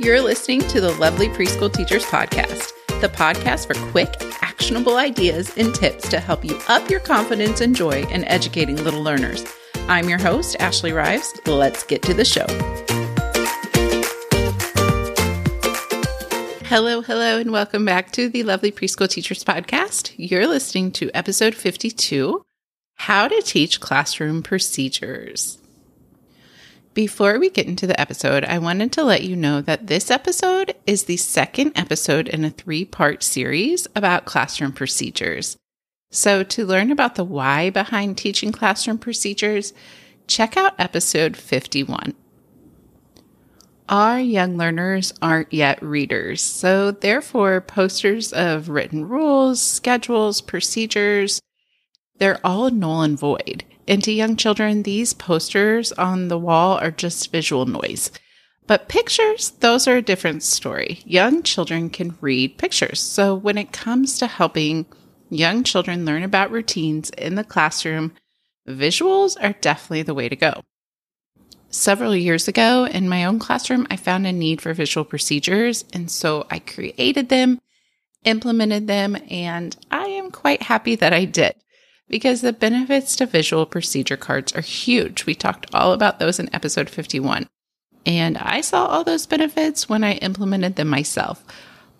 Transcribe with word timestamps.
You're 0.00 0.22
listening 0.22 0.62
to 0.68 0.80
the 0.80 0.92
Lovely 0.92 1.28
Preschool 1.28 1.70
Teachers 1.70 2.06
Podcast, 2.06 2.72
the 3.02 3.08
podcast 3.10 3.66
for 3.66 3.74
quick, 3.90 4.08
actionable 4.40 4.96
ideas 4.96 5.54
and 5.58 5.74
tips 5.74 6.08
to 6.08 6.18
help 6.18 6.42
you 6.42 6.58
up 6.68 6.88
your 6.88 7.00
confidence 7.00 7.60
and 7.60 7.76
joy 7.76 8.06
in 8.06 8.24
educating 8.24 8.82
little 8.82 9.02
learners. 9.02 9.44
I'm 9.88 10.08
your 10.08 10.18
host, 10.18 10.56
Ashley 10.58 10.94
Reeves. 10.94 11.38
Let's 11.44 11.84
get 11.84 12.00
to 12.04 12.14
the 12.14 12.24
show. 12.24 12.46
Hello, 16.64 17.02
hello, 17.02 17.38
and 17.38 17.52
welcome 17.52 17.84
back 17.84 18.10
to 18.12 18.30
the 18.30 18.42
Lovely 18.42 18.72
Preschool 18.72 19.10
Teachers 19.10 19.44
Podcast. 19.44 20.14
You're 20.16 20.46
listening 20.46 20.92
to 20.92 21.10
episode 21.12 21.54
52 21.54 22.42
How 22.94 23.28
to 23.28 23.42
Teach 23.42 23.80
Classroom 23.80 24.42
Procedures. 24.42 25.59
Before 26.92 27.38
we 27.38 27.50
get 27.50 27.68
into 27.68 27.86
the 27.86 28.00
episode, 28.00 28.44
I 28.44 28.58
wanted 28.58 28.90
to 28.92 29.04
let 29.04 29.22
you 29.22 29.36
know 29.36 29.60
that 29.60 29.86
this 29.86 30.10
episode 30.10 30.74
is 30.88 31.04
the 31.04 31.16
second 31.16 31.70
episode 31.76 32.26
in 32.26 32.44
a 32.44 32.50
three 32.50 32.84
part 32.84 33.22
series 33.22 33.86
about 33.94 34.24
classroom 34.24 34.72
procedures. 34.72 35.56
So, 36.10 36.42
to 36.42 36.66
learn 36.66 36.90
about 36.90 37.14
the 37.14 37.22
why 37.22 37.70
behind 37.70 38.18
teaching 38.18 38.50
classroom 38.50 38.98
procedures, 38.98 39.72
check 40.26 40.56
out 40.56 40.74
episode 40.80 41.36
51. 41.36 42.14
Our 43.88 44.18
young 44.18 44.56
learners 44.56 45.12
aren't 45.22 45.52
yet 45.52 45.80
readers, 45.80 46.42
so 46.42 46.90
therefore, 46.90 47.60
posters 47.60 48.32
of 48.32 48.68
written 48.68 49.06
rules, 49.06 49.60
schedules, 49.60 50.40
procedures, 50.40 51.40
they're 52.18 52.44
all 52.44 52.68
null 52.70 53.02
and 53.02 53.16
void. 53.16 53.62
And 53.90 54.04
to 54.04 54.12
young 54.12 54.36
children, 54.36 54.84
these 54.84 55.12
posters 55.12 55.90
on 55.90 56.28
the 56.28 56.38
wall 56.38 56.78
are 56.78 56.92
just 56.92 57.32
visual 57.32 57.66
noise. 57.66 58.12
But 58.68 58.88
pictures, 58.88 59.50
those 59.58 59.88
are 59.88 59.96
a 59.96 60.02
different 60.02 60.44
story. 60.44 61.00
Young 61.04 61.42
children 61.42 61.90
can 61.90 62.16
read 62.20 62.56
pictures. 62.56 63.00
So 63.00 63.34
when 63.34 63.58
it 63.58 63.72
comes 63.72 64.16
to 64.20 64.28
helping 64.28 64.86
young 65.28 65.64
children 65.64 66.04
learn 66.04 66.22
about 66.22 66.52
routines 66.52 67.10
in 67.10 67.34
the 67.34 67.42
classroom, 67.42 68.12
visuals 68.68 69.36
are 69.42 69.54
definitely 69.60 70.02
the 70.02 70.14
way 70.14 70.28
to 70.28 70.36
go. 70.36 70.62
Several 71.70 72.14
years 72.14 72.46
ago 72.46 72.86
in 72.86 73.08
my 73.08 73.24
own 73.24 73.40
classroom, 73.40 73.88
I 73.90 73.96
found 73.96 74.24
a 74.24 74.32
need 74.32 74.60
for 74.60 74.72
visual 74.72 75.04
procedures. 75.04 75.84
And 75.92 76.08
so 76.08 76.46
I 76.48 76.60
created 76.60 77.28
them, 77.28 77.60
implemented 78.24 78.86
them, 78.86 79.16
and 79.28 79.76
I 79.90 80.04
am 80.04 80.30
quite 80.30 80.62
happy 80.62 80.94
that 80.94 81.12
I 81.12 81.24
did 81.24 81.56
because 82.10 82.40
the 82.40 82.52
benefits 82.52 83.14
to 83.16 83.24
visual 83.24 83.64
procedure 83.64 84.16
cards 84.16 84.52
are 84.52 84.60
huge. 84.60 85.24
We 85.24 85.34
talked 85.34 85.72
all 85.72 85.92
about 85.92 86.18
those 86.18 86.40
in 86.40 86.52
episode 86.52 86.90
51. 86.90 87.46
And 88.04 88.36
I 88.36 88.60
saw 88.60 88.86
all 88.86 89.04
those 89.04 89.26
benefits 89.26 89.88
when 89.88 90.02
I 90.02 90.14
implemented 90.14 90.74
them 90.76 90.88
myself. 90.88 91.44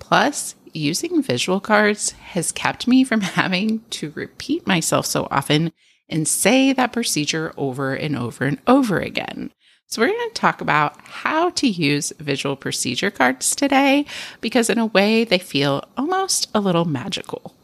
Plus, 0.01 0.57
using 0.73 1.23
visual 1.23 1.61
cards 1.61 2.11
has 2.11 2.53
kept 2.53 2.89
me 2.89 3.05
from 3.05 3.21
having 3.21 3.83
to 3.91 4.11
repeat 4.17 4.67
myself 4.67 5.07
so 5.07 5.29
often 5.31 5.73
and 6.09 6.27
say 6.27 6.73
that 6.73 6.93
procedure 6.93 7.55
over 7.57 7.95
and 7.95 8.17
over 8.17 8.45
and 8.45 8.59
over 8.67 8.99
again. 8.99 9.53
So, 9.87 10.03
we're 10.03 10.09
going 10.09 10.29
to 10.29 10.35
talk 10.35 10.61
about 10.61 11.01
how 11.03 11.51
to 11.51 11.69
use 11.69 12.13
visual 12.19 12.57
procedure 12.57 13.11
cards 13.11 13.55
today 13.55 14.07
because, 14.41 14.71
in 14.71 14.79
a 14.79 14.87
way, 14.87 15.25
they 15.25 15.39
feel 15.39 15.85
almost 15.97 16.49
a 16.55 16.61
little 16.61 16.85
magical. 16.85 17.55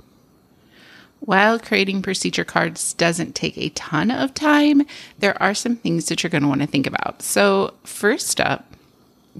While 1.20 1.58
creating 1.58 2.02
procedure 2.02 2.44
cards 2.44 2.92
doesn't 2.94 3.34
take 3.34 3.56
a 3.56 3.70
ton 3.70 4.10
of 4.10 4.34
time, 4.34 4.82
there 5.18 5.40
are 5.42 5.54
some 5.54 5.76
things 5.76 6.06
that 6.06 6.22
you're 6.22 6.30
going 6.30 6.42
to 6.42 6.48
want 6.48 6.60
to 6.60 6.66
think 6.66 6.86
about. 6.86 7.22
So, 7.22 7.74
first 7.84 8.40
up, 8.40 8.72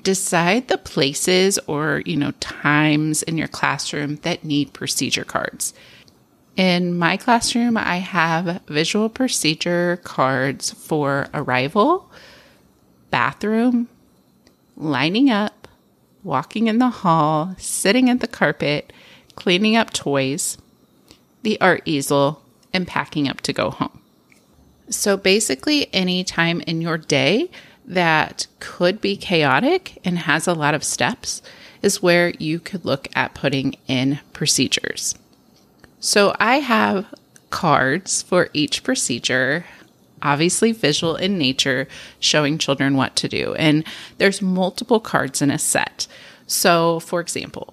decide 0.03 0.69
the 0.69 0.79
places 0.79 1.59
or, 1.67 2.03
you 2.05 2.17
know, 2.17 2.33
times 2.41 3.23
in 3.23 3.39
your 3.39 3.49
classroom 3.49 4.17
that 4.17 4.45
need 4.45 4.73
procedure 4.73 5.25
cards. 5.25 5.75
In 6.57 6.99
my 6.99 7.19
classroom, 7.19 7.77
I 7.77 7.99
have 7.99 8.63
visual 8.67 9.11
procedure 9.11 10.01
cards 10.03 10.71
for 10.71 11.29
arrival, 11.35 12.11
bathroom, 13.11 13.89
lining 14.77 15.31
up, 15.31 15.69
walking 16.25 16.67
in 16.67 16.79
the 16.79 16.89
hall, 16.89 17.55
sitting 17.59 18.09
at 18.09 18.21
the 18.21 18.27
carpet, 18.27 18.93
cleaning 19.35 19.77
up 19.77 19.93
toys 19.93 20.57
the 21.47 21.61
art 21.61 21.81
easel, 21.85 22.43
and 22.73 22.89
packing 22.89 23.29
up 23.29 23.41
to 23.41 23.53
go 23.53 23.71
home. 23.71 24.01
So 24.91 25.17
basically, 25.17 25.89
any 25.95 26.25
time 26.25 26.61
in 26.63 26.81
your 26.81 26.99
day 26.99 27.53
that 27.85 28.49
could 28.59 29.01
be 29.01 29.17
chaotic 29.17 29.97
and 30.05 30.19
has 30.19 30.49
a 30.49 30.55
lot 30.55 30.75
of 30.75 30.83
steps 30.83 31.43
is 31.83 32.03
where 32.03 32.31
you 32.41 32.59
could 32.59 32.85
look 32.85 33.07
at 33.15 33.33
putting 33.35 33.77
in 33.87 34.19
procedures. 34.33 35.15
So 36.01 36.35
I 36.41 36.57
have 36.57 37.15
cards 37.51 38.23
for 38.23 38.49
each 38.53 38.83
procedure, 38.83 39.67
obviously 40.21 40.73
visual 40.73 41.15
in 41.15 41.39
nature, 41.39 41.87
showing 42.19 42.59
children 42.59 42.97
what 42.97 43.15
to 43.17 43.29
do. 43.29 43.55
And 43.55 43.85
there's 44.19 44.43
multiple 44.43 44.99
cards 44.99 45.41
in 45.41 45.53
a 45.53 45.61
set. 45.61 46.09
So, 46.49 46.99
for 46.99 47.21
example, 47.21 47.73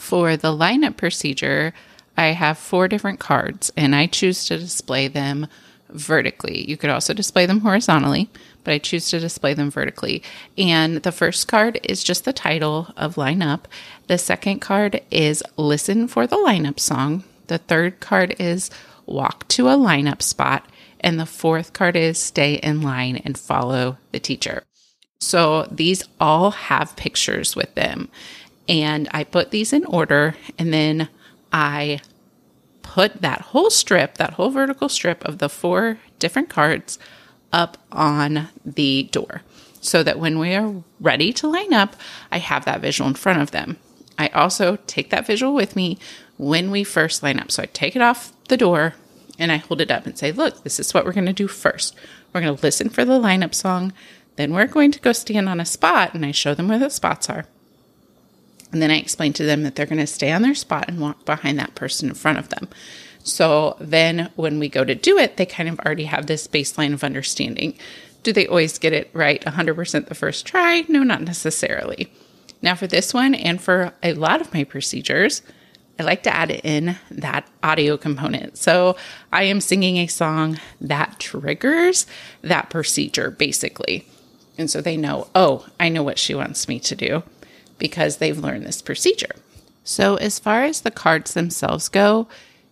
for 0.00 0.38
the 0.38 0.56
lineup 0.56 0.96
procedure, 0.96 1.74
I 2.16 2.26
have 2.26 2.58
four 2.58 2.88
different 2.88 3.20
cards 3.20 3.72
and 3.76 3.94
I 3.94 4.06
choose 4.06 4.46
to 4.46 4.58
display 4.58 5.08
them 5.08 5.46
vertically. 5.90 6.68
You 6.68 6.76
could 6.76 6.90
also 6.90 7.14
display 7.14 7.46
them 7.46 7.60
horizontally, 7.60 8.30
but 8.64 8.74
I 8.74 8.78
choose 8.78 9.08
to 9.10 9.20
display 9.20 9.54
them 9.54 9.70
vertically. 9.70 10.22
And 10.58 10.98
the 11.02 11.12
first 11.12 11.48
card 11.48 11.80
is 11.82 12.04
just 12.04 12.24
the 12.24 12.32
title 12.32 12.88
of 12.96 13.14
lineup. 13.14 13.64
The 14.06 14.18
second 14.18 14.60
card 14.60 15.02
is 15.10 15.42
listen 15.56 16.08
for 16.08 16.26
the 16.26 16.36
lineup 16.36 16.80
song. 16.80 17.24
The 17.46 17.58
third 17.58 18.00
card 18.00 18.36
is 18.38 18.70
walk 19.06 19.46
to 19.48 19.68
a 19.68 19.76
lineup 19.76 20.22
spot. 20.22 20.66
And 21.00 21.20
the 21.20 21.26
fourth 21.26 21.74
card 21.74 21.96
is 21.96 22.18
stay 22.18 22.54
in 22.54 22.80
line 22.80 23.16
and 23.24 23.38
follow 23.38 23.98
the 24.12 24.18
teacher. 24.18 24.62
So 25.20 25.68
these 25.70 26.02
all 26.18 26.50
have 26.52 26.96
pictures 26.96 27.54
with 27.54 27.74
them. 27.74 28.08
And 28.68 29.08
I 29.12 29.24
put 29.24 29.50
these 29.50 29.74
in 29.74 29.84
order 29.84 30.34
and 30.58 30.72
then 30.72 31.08
I 31.54 32.00
put 32.82 33.22
that 33.22 33.40
whole 33.40 33.70
strip, 33.70 34.18
that 34.18 34.34
whole 34.34 34.50
vertical 34.50 34.88
strip 34.88 35.24
of 35.24 35.38
the 35.38 35.48
four 35.48 35.98
different 36.18 36.48
cards 36.48 36.98
up 37.52 37.78
on 37.92 38.48
the 38.64 39.04
door 39.12 39.42
so 39.80 40.02
that 40.02 40.18
when 40.18 40.40
we 40.40 40.54
are 40.54 40.82
ready 40.98 41.32
to 41.34 41.46
line 41.46 41.72
up, 41.72 41.94
I 42.32 42.38
have 42.38 42.64
that 42.64 42.80
visual 42.80 43.08
in 43.08 43.14
front 43.14 43.40
of 43.40 43.52
them. 43.52 43.76
I 44.18 44.28
also 44.28 44.78
take 44.88 45.10
that 45.10 45.26
visual 45.26 45.54
with 45.54 45.76
me 45.76 45.98
when 46.38 46.72
we 46.72 46.82
first 46.82 47.22
line 47.22 47.38
up. 47.38 47.52
So 47.52 47.62
I 47.62 47.66
take 47.66 47.94
it 47.94 48.02
off 48.02 48.32
the 48.48 48.56
door 48.56 48.94
and 49.38 49.52
I 49.52 49.58
hold 49.58 49.80
it 49.80 49.92
up 49.92 50.06
and 50.06 50.18
say, 50.18 50.32
look, 50.32 50.64
this 50.64 50.80
is 50.80 50.92
what 50.92 51.04
we're 51.04 51.12
going 51.12 51.26
to 51.26 51.32
do 51.32 51.46
first. 51.46 51.94
We're 52.32 52.40
going 52.40 52.56
to 52.56 52.62
listen 52.62 52.88
for 52.88 53.04
the 53.04 53.20
lineup 53.20 53.54
song. 53.54 53.92
Then 54.34 54.52
we're 54.52 54.66
going 54.66 54.90
to 54.90 55.00
go 55.00 55.12
stand 55.12 55.48
on 55.48 55.60
a 55.60 55.64
spot 55.64 56.14
and 56.14 56.26
I 56.26 56.32
show 56.32 56.54
them 56.54 56.66
where 56.66 56.80
the 56.80 56.90
spots 56.90 57.30
are. 57.30 57.46
And 58.74 58.82
then 58.82 58.90
I 58.90 58.96
explain 58.96 59.32
to 59.34 59.44
them 59.44 59.62
that 59.62 59.76
they're 59.76 59.86
going 59.86 60.00
to 60.00 60.06
stay 60.06 60.32
on 60.32 60.42
their 60.42 60.56
spot 60.56 60.86
and 60.88 60.98
walk 60.98 61.24
behind 61.24 61.60
that 61.60 61.76
person 61.76 62.08
in 62.08 62.16
front 62.16 62.38
of 62.38 62.48
them. 62.48 62.66
So 63.22 63.76
then 63.78 64.32
when 64.34 64.58
we 64.58 64.68
go 64.68 64.82
to 64.82 64.96
do 64.96 65.16
it, 65.16 65.36
they 65.36 65.46
kind 65.46 65.68
of 65.68 65.78
already 65.78 66.06
have 66.06 66.26
this 66.26 66.48
baseline 66.48 66.92
of 66.92 67.04
understanding. 67.04 67.78
Do 68.24 68.32
they 68.32 68.48
always 68.48 68.80
get 68.80 68.92
it 68.92 69.10
right 69.12 69.40
100% 69.40 70.08
the 70.08 70.14
first 70.16 70.44
try? 70.44 70.84
No, 70.88 71.04
not 71.04 71.22
necessarily. 71.22 72.12
Now, 72.62 72.74
for 72.74 72.88
this 72.88 73.14
one 73.14 73.36
and 73.36 73.62
for 73.62 73.92
a 74.02 74.12
lot 74.12 74.40
of 74.40 74.52
my 74.52 74.64
procedures, 74.64 75.42
I 75.96 76.02
like 76.02 76.24
to 76.24 76.34
add 76.34 76.50
in 76.50 76.96
that 77.12 77.48
audio 77.62 77.96
component. 77.96 78.58
So 78.58 78.96
I 79.32 79.44
am 79.44 79.60
singing 79.60 79.98
a 79.98 80.08
song 80.08 80.58
that 80.80 81.20
triggers 81.20 82.06
that 82.42 82.70
procedure 82.70 83.30
basically. 83.30 84.04
And 84.58 84.68
so 84.68 84.80
they 84.80 84.96
know, 84.96 85.28
oh, 85.32 85.66
I 85.78 85.90
know 85.90 86.02
what 86.02 86.18
she 86.18 86.34
wants 86.34 86.66
me 86.66 86.80
to 86.80 86.96
do 86.96 87.22
because 87.78 88.16
they've 88.16 88.38
learned 88.38 88.64
this 88.64 88.82
procedure. 88.82 89.34
So, 89.82 90.16
as 90.16 90.38
far 90.38 90.64
as 90.64 90.80
the 90.80 90.90
cards 90.90 91.34
themselves 91.34 91.88
go, 91.88 92.26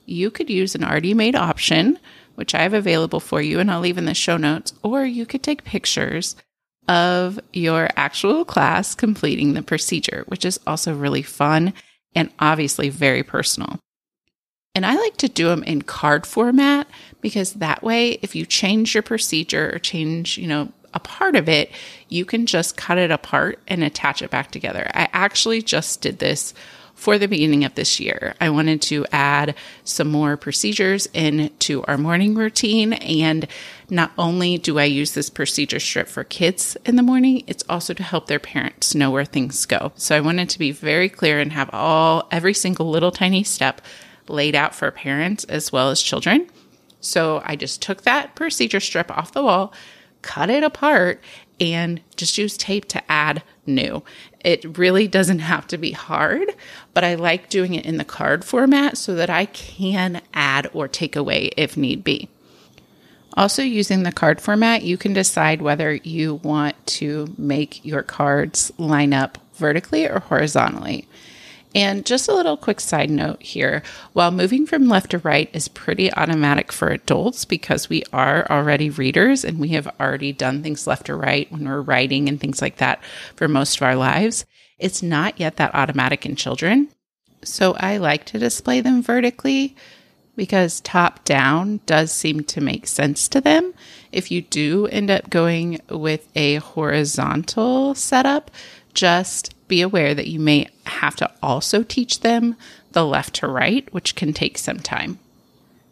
you 0.07 0.31
could 0.31 0.49
use 0.49 0.75
an 0.75 0.85
already 0.85 1.15
made 1.15 1.37
option, 1.37 1.99
which 2.35 2.55
I 2.55 2.63
have 2.63 2.75
available 2.75 3.21
for 3.21 3.43
you 3.43 3.61
and 3.61 3.71
I'll 3.71 3.81
leave 3.81 3.99
in 3.99 4.07
the 4.07 4.15
show 4.15 4.37
notes, 4.37 4.73
or 4.83 5.05
you 5.05 5.27
could 5.27 5.43
take 5.43 5.65
pictures 5.65 6.37
of 6.89 7.39
your 7.53 7.89
actual 7.97 8.45
class 8.45 8.95
completing 8.95 9.53
the 9.53 9.63
procedure, 9.63 10.25
which 10.27 10.45
is 10.45 10.59
also 10.67 10.95
really 10.95 11.23
fun 11.23 11.73
and 12.15 12.31
obviously 12.39 12.89
very 12.89 13.23
personal. 13.23 13.79
And 14.75 14.87
I 14.87 14.95
like 14.97 15.17
to 15.19 15.29
do 15.29 15.49
them 15.49 15.63
in 15.63 15.83
card 15.83 16.27
format 16.27 16.89
because 17.21 17.55
that 17.55 17.83
way, 17.83 18.13
if 18.23 18.35
you 18.35 18.47
change 18.47 18.95
your 18.95 19.03
procedure 19.03 19.71
or 19.75 19.79
change, 19.79 20.39
you 20.39 20.47
know, 20.47 20.73
a 20.95 21.01
part 21.01 21.37
of 21.37 21.49
it, 21.49 21.71
you 22.09 22.25
can 22.25 22.47
just 22.47 22.77
cut 22.77 22.99
it 22.99 23.11
apart 23.11 23.59
and 23.69 23.83
attach 23.83 24.23
it 24.23 24.31
back 24.31 24.51
together. 24.51 24.91
I 24.95 25.09
actually 25.13 25.63
just 25.63 26.01
did 26.01 26.19
this 26.19 26.55
for 26.95 27.19
the 27.19 27.27
beginning 27.27 27.65
of 27.65 27.75
this 27.75 27.99
year. 27.99 28.35
I 28.41 28.51
wanted 28.51 28.81
to 28.83 29.05
add 29.11 29.57
some 29.83 30.09
more 30.09 30.37
procedures 30.37 31.07
into 31.07 31.83
our 31.85 31.99
morning 31.99 32.37
routine. 32.37 32.93
And 32.93 33.49
not 33.91 34.13
only 34.17 34.57
do 34.57 34.79
I 34.79 34.85
use 34.85 35.13
this 35.13 35.29
procedure 35.29 35.81
strip 35.81 36.07
for 36.07 36.23
kids 36.23 36.77
in 36.85 36.95
the 36.95 37.03
morning, 37.03 37.43
it's 37.49 37.65
also 37.69 37.93
to 37.95 38.03
help 38.05 38.29
their 38.29 38.39
parents 38.39 38.95
know 38.95 39.11
where 39.11 39.25
things 39.25 39.67
go. 39.67 39.91
So 39.97 40.17
I 40.17 40.21
wanted 40.21 40.49
to 40.51 40.61
be 40.61 40.71
very 40.71 41.09
clear 41.09 41.41
and 41.41 41.53
have 41.53 41.71
all, 41.73 42.29
every 42.31 42.55
single 42.55 42.89
little 42.89 43.11
tiny 43.11 43.43
step 43.43 43.81
laid 44.29 44.55
out 44.55 44.73
for 44.73 44.89
parents 44.93 45.43
as 45.45 45.73
well 45.73 45.91
as 45.91 46.01
children. 46.01 46.49
So 47.01 47.43
I 47.45 47.57
just 47.57 47.83
took 47.83 48.03
that 48.03 48.37
procedure 48.37 48.79
strip 48.79 49.11
off 49.11 49.33
the 49.33 49.43
wall, 49.43 49.73
cut 50.23 50.51
it 50.51 50.63
apart, 50.63 51.21
and 51.61 52.01
just 52.17 52.39
use 52.39 52.57
tape 52.57 52.87
to 52.89 53.11
add 53.11 53.43
new. 53.67 54.03
It 54.41 54.79
really 54.79 55.07
doesn't 55.07 55.39
have 55.53 55.67
to 55.69 55.79
be 55.79 55.93
hard, 55.93 56.55
but 56.95 57.05
I 57.05 57.15
like 57.15 57.49
doing 57.49 57.75
it 57.75 57.87
in 57.87 57.99
the 57.99 58.05
card 58.05 58.45
format 58.45 58.97
so 58.97 59.15
that 59.15 59.31
I 59.31 59.47
can 59.47 60.21
add 60.35 60.69
or 60.73 60.89
take 60.89 61.17
away 61.17 61.51
if 61.57 61.77
need 61.77 62.03
be. 62.05 62.29
Also, 63.35 63.63
using 63.63 64.03
the 64.03 64.13
card 64.13 64.41
format, 64.41 64.83
you 64.83 64.99
can 64.99 65.15
decide 65.15 65.63
whether 65.63 65.95
you 65.95 66.35
want 66.37 66.87
to 66.87 67.35
make 67.39 67.83
your 67.85 68.03
cards 68.03 68.71
line 68.77 69.15
up 69.15 69.39
vertically 69.55 70.07
or 70.07 70.21
horizontally. 70.21 71.09
And 71.75 72.05
just 72.05 72.29
a 72.29 72.35
little 72.35 72.57
quick 72.57 72.81
side 72.81 73.11
note 73.11 73.43
here 73.43 73.83
while 74.13 74.31
moving 74.31 74.67
from 74.67 74.89
left 74.89 75.13
to 75.13 75.19
right 75.19 75.49
is 75.55 75.69
pretty 75.69 76.13
automatic 76.13 76.71
for 76.71 76.89
adults 76.89 77.45
because 77.47 77.89
we 77.89 78.03
are 78.13 78.47
already 78.51 78.91
readers 78.91 79.45
and 79.45 79.59
we 79.59 79.69
have 79.69 79.89
already 79.99 80.33
done 80.33 80.63
things 80.63 80.87
left 80.87 81.07
to 81.07 81.15
right 81.15 81.51
when 81.51 81.67
we're 81.67 81.81
writing 81.81 82.29
and 82.29 82.39
things 82.41 82.61
like 82.61 82.77
that 82.77 83.03
for 83.37 83.49
most 83.49 83.77
of 83.77 83.83
our 83.83 83.97
lives, 83.97 84.45
it's 84.79 85.03
not 85.03 85.41
yet 85.41 85.57
that 85.57 85.75
automatic 85.75 86.27
in 86.27 86.37
children. 86.37 86.89
So 87.43 87.75
I 87.75 87.97
like 87.97 88.27
to 88.27 88.39
display 88.39 88.81
them 88.81 89.03
vertically 89.03 89.75
because 90.37 90.81
top 90.81 91.25
down 91.25 91.81
does 91.87 92.13
seem 92.13 92.45
to 92.45 92.61
make 92.61 92.87
sense 92.87 93.29
to 93.29 93.41
them. 93.41 93.75
If 94.11 94.31
you 94.31 94.43
do 94.43 94.87
end 94.87 95.11
up 95.11 95.31
going 95.31 95.81
with 95.89 96.29
a 96.35 96.57
horizontal 96.57 97.95
setup, 97.95 98.51
just 98.95 99.55
be 99.73 99.81
aware 99.81 100.15
that 100.15 100.29
you 100.29 100.39
may 100.39 100.69
have 100.85 101.17
to 101.17 101.31
also 101.43 101.83
teach 101.83 102.21
them 102.21 102.55
the 102.91 103.07
left 103.07 103.37
to 103.37 103.47
right, 103.47 103.91
which 103.91 104.15
can 104.15 104.35
take 104.35 104.59
some 104.59 104.79
time. 104.79 105.19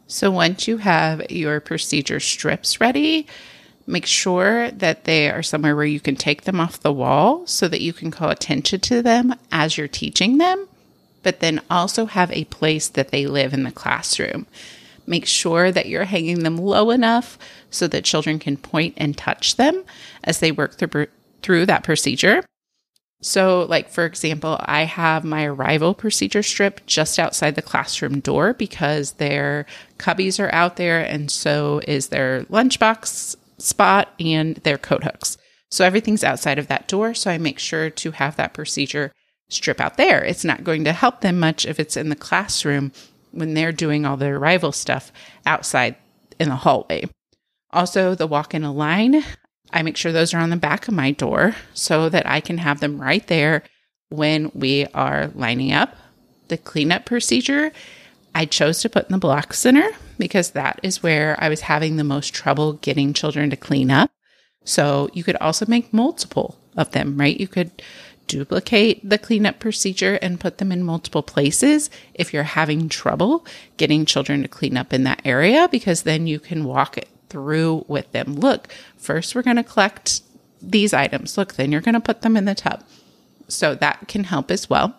So 0.06 0.30
once 0.30 0.68
you 0.68 0.76
have 0.76 1.30
your 1.30 1.60
procedure 1.60 2.20
strips 2.20 2.78
ready, 2.78 3.26
make 3.86 4.04
sure 4.04 4.70
that 4.72 5.04
they 5.04 5.30
are 5.30 5.42
somewhere 5.42 5.74
where 5.74 5.86
you 5.86 5.98
can 5.98 6.14
take 6.14 6.42
them 6.42 6.60
off 6.60 6.80
the 6.80 6.92
wall 6.92 7.46
so 7.46 7.68
that 7.68 7.80
you 7.80 7.94
can 7.94 8.10
call 8.10 8.28
attention 8.28 8.80
to 8.80 9.00
them 9.00 9.34
as 9.50 9.78
you're 9.78 9.88
teaching 9.88 10.36
them, 10.36 10.68
but 11.22 11.40
then 11.40 11.62
also 11.70 12.04
have 12.04 12.30
a 12.32 12.44
place 12.44 12.86
that 12.86 13.08
they 13.08 13.26
live 13.26 13.54
in 13.54 13.62
the 13.62 13.72
classroom. 13.72 14.46
Make 15.06 15.24
sure 15.24 15.72
that 15.72 15.88
you're 15.88 16.04
hanging 16.04 16.40
them 16.40 16.58
low 16.58 16.90
enough 16.90 17.38
so 17.70 17.88
that 17.88 18.04
children 18.04 18.38
can 18.38 18.58
point 18.58 18.92
and 18.98 19.16
touch 19.16 19.56
them 19.56 19.84
as 20.22 20.40
they 20.40 20.52
work 20.52 20.74
through, 20.74 21.06
through 21.40 21.64
that 21.64 21.82
procedure. 21.82 22.44
So, 23.22 23.66
like 23.68 23.90
for 23.90 24.06
example, 24.06 24.58
I 24.60 24.84
have 24.84 25.24
my 25.24 25.44
arrival 25.44 25.94
procedure 25.94 26.42
strip 26.42 26.84
just 26.86 27.18
outside 27.18 27.54
the 27.54 27.62
classroom 27.62 28.20
door 28.20 28.54
because 28.54 29.12
their 29.12 29.66
cubbies 29.98 30.42
are 30.42 30.52
out 30.54 30.76
there, 30.76 31.00
and 31.00 31.30
so 31.30 31.82
is 31.86 32.08
their 32.08 32.44
lunchbox 32.44 33.36
spot 33.58 34.14
and 34.18 34.56
their 34.56 34.78
coat 34.78 35.04
hooks. 35.04 35.36
So 35.70 35.84
everything's 35.84 36.24
outside 36.24 36.58
of 36.58 36.68
that 36.68 36.88
door. 36.88 37.14
So 37.14 37.30
I 37.30 37.38
make 37.38 37.58
sure 37.58 37.90
to 37.90 38.10
have 38.12 38.36
that 38.36 38.54
procedure 38.54 39.12
strip 39.48 39.80
out 39.80 39.96
there. 39.96 40.24
It's 40.24 40.44
not 40.44 40.64
going 40.64 40.84
to 40.84 40.92
help 40.92 41.20
them 41.20 41.38
much 41.38 41.66
if 41.66 41.78
it's 41.78 41.96
in 41.96 42.08
the 42.08 42.16
classroom 42.16 42.92
when 43.32 43.54
they're 43.54 43.72
doing 43.72 44.04
all 44.04 44.16
their 44.16 44.36
arrival 44.36 44.72
stuff 44.72 45.12
outside 45.46 45.96
in 46.38 46.48
the 46.48 46.56
hallway. 46.56 47.04
Also, 47.72 48.14
the 48.14 48.26
walk 48.26 48.54
in 48.54 48.64
a 48.64 48.72
line, 48.72 49.22
I 49.72 49.82
make 49.82 49.96
sure 49.96 50.12
those 50.12 50.34
are 50.34 50.40
on 50.40 50.50
the 50.50 50.56
back 50.56 50.88
of 50.88 50.94
my 50.94 51.12
door 51.12 51.54
so 51.74 52.08
that 52.08 52.26
I 52.26 52.40
can 52.40 52.58
have 52.58 52.80
them 52.80 53.00
right 53.00 53.26
there 53.26 53.62
when 54.08 54.50
we 54.54 54.86
are 54.94 55.28
lining 55.34 55.72
up. 55.72 55.96
The 56.48 56.58
cleanup 56.58 57.04
procedure, 57.04 57.72
I 58.34 58.44
chose 58.44 58.80
to 58.80 58.88
put 58.88 59.06
in 59.06 59.12
the 59.12 59.18
block 59.18 59.54
center 59.54 59.88
because 60.18 60.50
that 60.50 60.80
is 60.82 61.02
where 61.02 61.36
I 61.38 61.48
was 61.48 61.62
having 61.62 61.96
the 61.96 62.04
most 62.04 62.34
trouble 62.34 62.74
getting 62.74 63.12
children 63.12 63.50
to 63.50 63.56
clean 63.56 63.90
up. 63.90 64.10
So 64.64 65.08
you 65.12 65.24
could 65.24 65.36
also 65.36 65.64
make 65.66 65.92
multiple 65.92 66.58
of 66.76 66.90
them, 66.90 67.18
right? 67.18 67.38
You 67.38 67.48
could 67.48 67.70
duplicate 68.26 69.08
the 69.08 69.18
cleanup 69.18 69.58
procedure 69.58 70.14
and 70.16 70.38
put 70.38 70.58
them 70.58 70.70
in 70.70 70.84
multiple 70.84 71.22
places 71.22 71.90
if 72.14 72.32
you're 72.32 72.42
having 72.44 72.88
trouble 72.88 73.44
getting 73.76 74.04
children 74.04 74.42
to 74.42 74.48
clean 74.48 74.76
up 74.76 74.92
in 74.92 75.02
that 75.04 75.20
area, 75.24 75.68
because 75.70 76.02
then 76.02 76.26
you 76.26 76.38
can 76.38 76.64
walk 76.64 76.96
it 76.96 77.08
through 77.30 77.84
with 77.88 78.10
them. 78.12 78.34
Look, 78.34 78.68
first 78.96 79.34
we're 79.34 79.42
going 79.42 79.56
to 79.56 79.64
collect 79.64 80.22
these 80.60 80.92
items. 80.92 81.38
Look, 81.38 81.54
then 81.54 81.72
you're 81.72 81.80
going 81.80 81.94
to 81.94 82.00
put 82.00 82.22
them 82.22 82.36
in 82.36 82.44
the 82.44 82.54
tub. 82.54 82.84
So 83.48 83.74
that 83.76 84.08
can 84.08 84.24
help 84.24 84.50
as 84.50 84.68
well. 84.68 84.94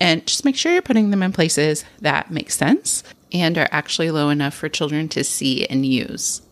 And 0.00 0.26
just 0.26 0.44
make 0.44 0.56
sure 0.56 0.72
you're 0.72 0.82
putting 0.82 1.10
them 1.10 1.22
in 1.22 1.32
places 1.32 1.84
that 2.00 2.30
make 2.30 2.50
sense 2.50 3.04
and 3.32 3.56
are 3.56 3.68
actually 3.70 4.10
low 4.10 4.30
enough 4.30 4.54
for 4.54 4.68
children 4.68 5.08
to 5.10 5.22
see 5.22 5.66
and 5.66 5.86
use. 5.86 6.42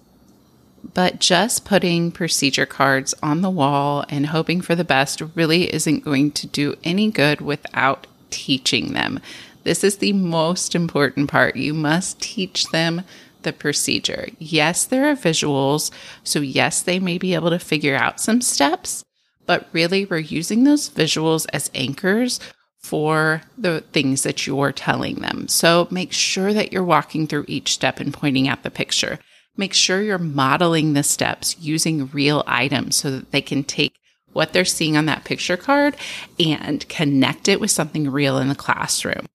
But 0.94 1.18
just 1.18 1.64
putting 1.64 2.12
procedure 2.12 2.66
cards 2.66 3.14
on 3.22 3.40
the 3.40 3.50
wall 3.50 4.04
and 4.08 4.26
hoping 4.26 4.60
for 4.60 4.74
the 4.74 4.84
best 4.84 5.22
really 5.34 5.72
isn't 5.72 6.04
going 6.04 6.30
to 6.32 6.46
do 6.46 6.76
any 6.84 7.10
good 7.10 7.40
without 7.40 8.06
teaching 8.30 8.92
them. 8.92 9.20
This 9.64 9.82
is 9.82 9.96
the 9.96 10.12
most 10.12 10.74
important 10.74 11.28
part. 11.28 11.56
You 11.56 11.74
must 11.74 12.20
teach 12.20 12.66
them 12.66 13.02
the 13.42 13.52
procedure. 13.52 14.28
Yes, 14.38 14.84
there 14.84 15.08
are 15.08 15.14
visuals. 15.14 15.90
So, 16.24 16.40
yes, 16.40 16.82
they 16.82 16.98
may 16.98 17.18
be 17.18 17.34
able 17.34 17.50
to 17.50 17.58
figure 17.58 17.96
out 17.96 18.20
some 18.20 18.40
steps, 18.40 19.04
but 19.46 19.68
really 19.72 20.04
we're 20.04 20.18
using 20.18 20.64
those 20.64 20.88
visuals 20.88 21.46
as 21.52 21.70
anchors 21.74 22.40
for 22.78 23.42
the 23.56 23.80
things 23.92 24.22
that 24.22 24.46
you're 24.46 24.72
telling 24.72 25.16
them. 25.16 25.48
So, 25.48 25.88
make 25.90 26.12
sure 26.12 26.52
that 26.52 26.72
you're 26.72 26.84
walking 26.84 27.26
through 27.26 27.44
each 27.48 27.72
step 27.72 28.00
and 28.00 28.12
pointing 28.12 28.48
out 28.48 28.62
the 28.62 28.70
picture. 28.70 29.18
Make 29.56 29.74
sure 29.74 30.00
you're 30.00 30.18
modeling 30.18 30.92
the 30.92 31.02
steps 31.02 31.56
using 31.58 32.08
real 32.08 32.44
items 32.46 32.96
so 32.96 33.10
that 33.10 33.32
they 33.32 33.42
can 33.42 33.64
take 33.64 33.94
what 34.32 34.52
they're 34.52 34.64
seeing 34.64 34.96
on 34.96 35.06
that 35.06 35.24
picture 35.24 35.56
card 35.56 35.96
and 36.38 36.88
connect 36.88 37.48
it 37.48 37.60
with 37.60 37.70
something 37.70 38.08
real 38.10 38.38
in 38.38 38.48
the 38.48 38.54
classroom. 38.54 39.26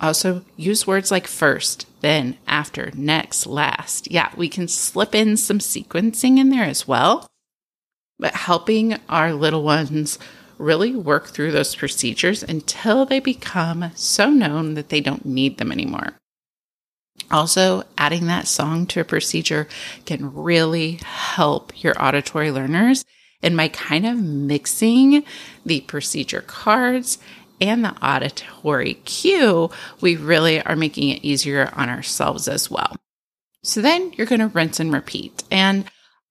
Also, 0.00 0.44
use 0.56 0.86
words 0.86 1.10
like 1.10 1.26
first, 1.26 1.86
then, 2.00 2.36
after, 2.46 2.90
next, 2.94 3.46
last. 3.46 4.10
Yeah, 4.10 4.30
we 4.36 4.48
can 4.48 4.68
slip 4.68 5.14
in 5.14 5.36
some 5.36 5.60
sequencing 5.60 6.38
in 6.38 6.50
there 6.50 6.64
as 6.64 6.86
well. 6.88 7.28
But 8.18 8.34
helping 8.34 8.96
our 9.08 9.32
little 9.32 9.62
ones 9.62 10.18
really 10.58 10.94
work 10.94 11.28
through 11.28 11.52
those 11.52 11.74
procedures 11.74 12.42
until 12.42 13.06
they 13.06 13.20
become 13.20 13.90
so 13.94 14.30
known 14.30 14.74
that 14.74 14.88
they 14.88 15.00
don't 15.00 15.26
need 15.26 15.58
them 15.58 15.72
anymore. 15.72 16.14
Also, 17.30 17.84
adding 17.96 18.26
that 18.26 18.46
song 18.46 18.86
to 18.86 19.00
a 19.00 19.04
procedure 19.04 19.68
can 20.04 20.34
really 20.34 21.00
help 21.04 21.82
your 21.82 21.94
auditory 22.02 22.50
learners. 22.50 23.04
And 23.42 23.56
by 23.56 23.68
kind 23.68 24.06
of 24.06 24.18
mixing 24.18 25.24
the 25.66 25.82
procedure 25.82 26.40
cards 26.40 27.18
and 27.60 27.84
the 27.84 27.96
auditory 28.04 28.94
cue, 29.04 29.70
we 30.00 30.16
really 30.16 30.60
are 30.62 30.76
making 30.76 31.10
it 31.10 31.24
easier 31.24 31.70
on 31.74 31.88
ourselves 31.88 32.48
as 32.48 32.70
well. 32.70 32.96
So 33.62 33.80
then 33.80 34.12
you're 34.12 34.26
going 34.26 34.40
to 34.40 34.48
rinse 34.48 34.80
and 34.80 34.92
repeat. 34.92 35.42
And 35.50 35.84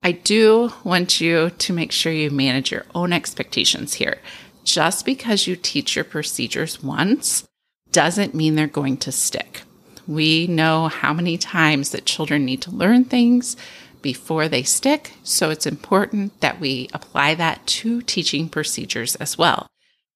I 0.04 0.12
do 0.12 0.72
want 0.84 1.22
you 1.22 1.50
to 1.50 1.74
make 1.74 1.92
sure 1.92 2.12
you 2.12 2.30
manage 2.30 2.72
your 2.72 2.86
own 2.94 3.14
expectations 3.14 3.96
here. 3.96 4.20
Just 4.64 5.06
because 5.06 5.48
you 5.48 5.56
teach 5.56 5.96
your 5.96 6.06
procedures 6.06 6.84
once 6.84 7.46
doesn't 7.92 8.36
mean 8.36 8.56
they're 8.56 8.68
going 8.68 8.98
to 8.98 9.12
stick. 9.12 9.64
We 10.08 10.48
know 10.48 10.88
how 10.90 11.14
many 11.14 11.38
times 11.38 11.92
that 11.92 12.06
children 12.06 12.46
need 12.46 12.62
to 12.64 12.72
learn 12.72 13.06
things 13.06 13.56
before 14.02 14.50
they 14.50 14.64
stick, 14.64 15.14
so 15.24 15.50
it's 15.50 15.66
important 15.66 16.40
that 16.42 16.60
we 16.60 16.90
apply 16.94 17.36
that 17.36 17.66
to 17.66 18.02
teaching 18.02 18.50
procedures 18.50 19.16
as 19.16 19.38
well 19.38 19.68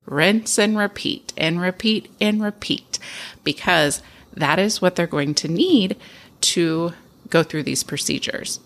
rinse 0.07 0.57
and 0.57 0.77
repeat 0.77 1.33
and 1.37 1.61
repeat 1.61 2.09
and 2.19 2.41
repeat 2.41 2.97
because 3.43 4.01
that 4.33 4.57
is 4.57 4.81
what 4.81 4.95
they're 4.95 5.05
going 5.05 5.35
to 5.35 5.47
need 5.47 5.95
to 6.41 6.93
go 7.29 7.43
through 7.43 7.63
these 7.63 7.83
procedures. 7.83 8.59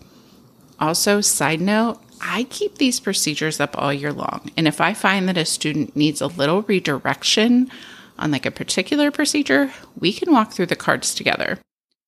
Also, 0.78 1.20
side 1.20 1.60
note, 1.60 1.98
I 2.20 2.44
keep 2.44 2.78
these 2.78 3.00
procedures 3.00 3.60
up 3.60 3.76
all 3.76 3.92
year 3.92 4.12
long. 4.12 4.50
And 4.56 4.68
if 4.68 4.80
I 4.80 4.94
find 4.94 5.28
that 5.28 5.36
a 5.36 5.44
student 5.44 5.96
needs 5.96 6.20
a 6.20 6.28
little 6.28 6.62
redirection 6.62 7.70
on 8.18 8.30
like 8.30 8.46
a 8.46 8.50
particular 8.50 9.10
procedure, 9.10 9.72
we 9.98 10.12
can 10.12 10.32
walk 10.32 10.52
through 10.52 10.66
the 10.66 10.76
cards 10.76 11.14
together. 11.14 11.58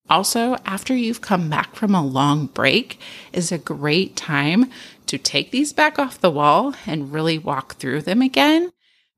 Also, 0.09 0.57
after 0.67 0.95
you've 0.95 1.23
come 1.23 1.49
back 1.49 1.75
from 1.75 1.95
a 1.95 2.05
long 2.05 2.47
break 2.47 3.01
is 3.33 3.51
a 3.51 3.59
great 3.59 4.15
time 4.17 4.71
to 5.07 5.19
take 5.19 5.51
these 5.51 5.73
back 5.73 5.99
off 5.99 6.21
the 6.21 6.31
wall 6.31 6.75
and 6.87 7.13
really 7.13 7.39
walk 7.39 7.77
through 7.77 8.03
them 8.03 8.21
again 8.21 8.71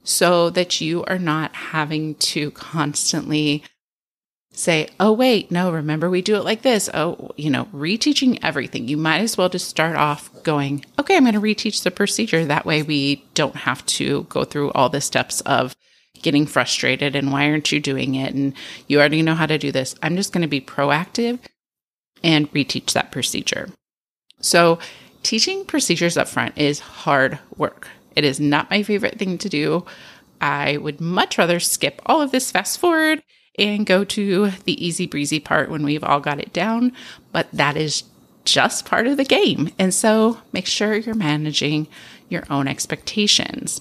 so 0.06 0.50
that 0.50 0.80
you 0.80 1.04
are 1.04 1.18
not 1.18 1.52
having 1.54 2.14
to 2.14 2.52
constantly 2.52 3.64
say, 4.52 4.88
oh, 5.00 5.12
wait, 5.12 5.50
no, 5.50 5.72
remember 5.72 6.08
we 6.08 6.22
do 6.22 6.36
it 6.36 6.44
like 6.44 6.62
this. 6.62 6.88
Oh, 6.94 7.32
you 7.36 7.50
know, 7.50 7.64
reteaching 7.66 8.38
everything. 8.40 8.86
You 8.86 8.96
might 8.96 9.18
as 9.18 9.36
well 9.36 9.48
just 9.48 9.68
start 9.68 9.96
off 9.96 10.30
going, 10.44 10.84
okay, 10.98 11.16
I'm 11.16 11.24
going 11.24 11.34
to 11.34 11.40
reteach 11.40 11.82
the 11.82 11.90
procedure. 11.90 12.44
That 12.44 12.64
way 12.64 12.84
we 12.84 13.26
don't 13.34 13.56
have 13.56 13.84
to 13.86 14.22
go 14.28 14.44
through 14.44 14.70
all 14.72 14.88
the 14.88 15.00
steps 15.00 15.40
of 15.40 15.74
getting 16.22 16.46
frustrated 16.46 17.16
and 17.16 17.32
why 17.32 17.50
aren't 17.50 17.72
you 17.72 17.80
doing 17.80 18.14
it? 18.14 18.32
And 18.32 18.54
you 18.86 19.00
already 19.00 19.22
know 19.22 19.34
how 19.34 19.46
to 19.46 19.58
do 19.58 19.72
this. 19.72 19.96
I'm 20.02 20.16
just 20.16 20.32
going 20.32 20.42
to 20.42 20.48
be 20.48 20.60
proactive 20.60 21.40
and 22.22 22.50
reteach 22.52 22.92
that 22.92 23.10
procedure. 23.10 23.70
So, 24.40 24.78
teaching 25.24 25.64
procedures 25.64 26.16
up 26.16 26.28
front 26.28 26.56
is 26.56 26.78
hard 26.78 27.40
work. 27.56 27.88
It 28.16 28.24
is 28.24 28.40
not 28.40 28.70
my 28.70 28.82
favorite 28.82 29.18
thing 29.18 29.38
to 29.38 29.48
do. 29.48 29.84
I 30.40 30.78
would 30.78 31.00
much 31.00 31.38
rather 31.38 31.60
skip 31.60 32.00
all 32.06 32.20
of 32.20 32.32
this 32.32 32.50
fast 32.50 32.78
forward 32.78 33.22
and 33.58 33.86
go 33.86 34.04
to 34.04 34.50
the 34.64 34.84
easy 34.84 35.06
breezy 35.06 35.40
part 35.40 35.70
when 35.70 35.82
we've 35.82 36.04
all 36.04 36.20
got 36.20 36.40
it 36.40 36.52
down, 36.52 36.92
but 37.32 37.48
that 37.52 37.76
is 37.76 38.04
just 38.44 38.84
part 38.84 39.06
of 39.06 39.16
the 39.16 39.24
game. 39.24 39.70
And 39.78 39.92
so 39.92 40.38
make 40.52 40.66
sure 40.66 40.94
you're 40.94 41.14
managing 41.14 41.88
your 42.28 42.44
own 42.50 42.68
expectations. 42.68 43.80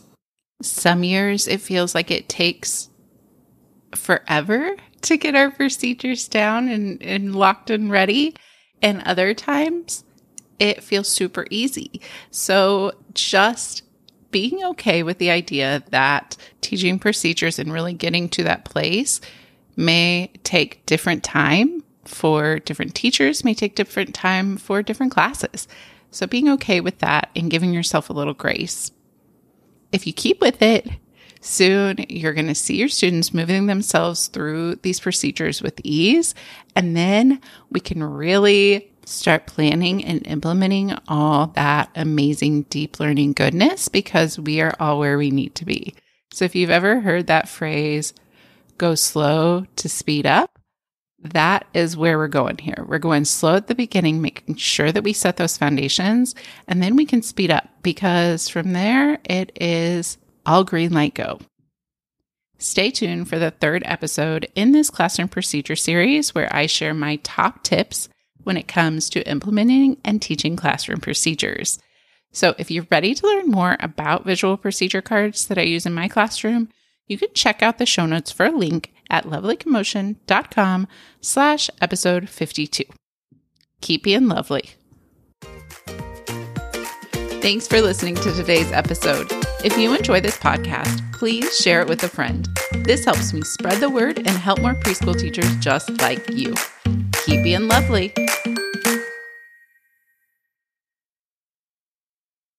Some 0.61 1.03
years 1.03 1.47
it 1.47 1.61
feels 1.61 1.93
like 1.93 2.09
it 2.09 2.29
takes 2.29 2.89
forever 3.93 4.75
to 5.01 5.17
get 5.17 5.35
our 5.35 5.51
procedures 5.51 6.27
down 6.27 6.67
and, 6.67 7.01
and 7.01 7.35
locked 7.35 7.69
and 7.69 7.91
ready. 7.91 8.35
And 8.81 9.03
other 9.03 9.33
times 9.33 10.03
it 10.59 10.83
feels 10.83 11.09
super 11.09 11.45
easy. 11.49 12.01
So 12.31 12.93
just 13.13 13.83
being 14.35 14.65
okay 14.65 15.01
with 15.01 15.17
the 15.17 15.31
idea 15.31 15.81
that 15.91 16.35
teaching 16.59 16.99
procedures 16.99 17.57
and 17.57 17.71
really 17.71 17.93
getting 17.93 18.27
to 18.27 18.43
that 18.43 18.65
place 18.65 19.21
may 19.77 20.29
take 20.43 20.85
different 20.85 21.23
time 21.23 21.81
for 22.03 22.59
different 22.59 22.93
teachers, 22.93 23.45
may 23.45 23.53
take 23.53 23.75
different 23.75 24.13
time 24.13 24.57
for 24.57 24.83
different 24.83 25.13
classes. 25.13 25.69
So 26.11 26.27
being 26.27 26.49
okay 26.49 26.81
with 26.81 26.99
that 26.99 27.29
and 27.33 27.49
giving 27.49 27.73
yourself 27.73 28.09
a 28.09 28.13
little 28.13 28.33
grace. 28.33 28.91
If 29.93 30.05
you 30.05 30.11
keep 30.11 30.41
with 30.41 30.61
it, 30.61 30.85
soon 31.39 32.03
you're 32.09 32.33
going 32.33 32.47
to 32.47 32.55
see 32.55 32.75
your 32.75 32.89
students 32.89 33.33
moving 33.33 33.67
themselves 33.67 34.27
through 34.27 34.75
these 34.75 34.99
procedures 34.99 35.61
with 35.61 35.79
ease. 35.85 36.35
And 36.75 36.97
then 36.97 37.39
we 37.69 37.79
can 37.79 38.03
really 38.03 38.91
start 39.05 39.47
planning 39.47 40.03
and 40.03 40.25
implementing 40.27 40.93
all 41.07 41.47
that 41.47 41.89
amazing 41.95 42.63
deep 42.63 42.99
learning 42.99 43.33
goodness 43.33 43.87
because 43.87 44.39
we 44.39 44.61
are 44.61 44.75
all 44.79 44.99
where 44.99 45.17
we 45.17 45.31
need 45.31 45.55
to 45.55 45.65
be. 45.65 45.95
So 46.31 46.45
if 46.45 46.55
you've 46.55 46.69
ever 46.69 46.99
heard 46.99 47.27
that 47.27 47.47
phrase, 47.47 48.13
go 48.77 48.95
slow 48.95 49.65
to 49.77 49.89
speed 49.89 50.25
up, 50.25 50.59
that 51.19 51.65
is 51.73 51.97
where 51.97 52.17
we're 52.17 52.27
going 52.27 52.57
here. 52.57 52.85
We're 52.87 52.99
going 52.99 53.25
slow 53.25 53.55
at 53.55 53.67
the 53.67 53.75
beginning, 53.75 54.21
making 54.21 54.55
sure 54.55 54.91
that 54.91 55.03
we 55.03 55.13
set 55.13 55.37
those 55.37 55.57
foundations, 55.57 56.35
and 56.67 56.83
then 56.83 56.95
we 56.95 57.05
can 57.05 57.21
speed 57.21 57.51
up 57.51 57.67
because 57.81 58.49
from 58.49 58.73
there 58.73 59.19
it 59.23 59.51
is 59.59 60.17
all 60.45 60.63
green 60.63 60.93
light 60.93 61.15
go. 61.15 61.39
Stay 62.57 62.89
tuned 62.91 63.27
for 63.27 63.37
the 63.37 63.51
third 63.51 63.83
episode 63.85 64.47
in 64.55 64.71
this 64.71 64.89
classroom 64.89 65.27
procedure 65.27 65.75
series 65.75 66.33
where 66.33 66.53
I 66.55 66.67
share 66.67 66.93
my 66.93 67.17
top 67.17 67.63
tips 67.63 68.07
when 68.45 68.55
it 68.55 68.67
comes 68.67 69.09
to 69.09 69.27
implementing 69.29 69.97
and 70.05 70.21
teaching 70.21 70.55
classroom 70.55 71.01
procedures. 71.01 71.77
So 72.31 72.55
if 72.57 72.71
you're 72.71 72.87
ready 72.89 73.13
to 73.13 73.27
learn 73.27 73.47
more 73.47 73.77
about 73.79 74.25
visual 74.25 74.57
procedure 74.57 75.01
cards 75.01 75.47
that 75.47 75.57
I 75.57 75.63
use 75.63 75.85
in 75.85 75.93
my 75.93 76.07
classroom, 76.07 76.69
you 77.07 77.17
can 77.17 77.33
check 77.33 77.61
out 77.61 77.77
the 77.77 77.85
show 77.85 78.05
notes 78.05 78.31
for 78.31 78.45
a 78.45 78.51
link 78.51 78.93
at 79.09 79.25
lovelycommotion.com 79.25 80.87
slash 81.21 81.69
episode 81.81 82.29
52. 82.29 82.83
Keep 83.81 84.03
being 84.03 84.27
lovely. 84.27 84.71
Thanks 87.41 87.67
for 87.67 87.79
listening 87.79 88.15
to 88.15 88.33
today's 88.33 88.71
episode. 88.71 89.27
If 89.63 89.77
you 89.77 89.93
enjoy 89.93 90.19
this 90.19 90.37
podcast, 90.37 91.13
please 91.13 91.55
share 91.57 91.81
it 91.81 91.87
with 91.87 92.03
a 92.03 92.09
friend. 92.09 92.49
This 92.73 93.05
helps 93.05 93.33
me 93.33 93.41
spread 93.41 93.79
the 93.79 93.89
word 93.89 94.17
and 94.17 94.29
help 94.29 94.61
more 94.61 94.73
preschool 94.73 95.17
teachers 95.17 95.55
just 95.57 95.89
like 96.01 96.27
you. 96.31 96.55
Keep 97.25 97.41
being 97.41 97.67
lovely. 97.67 98.13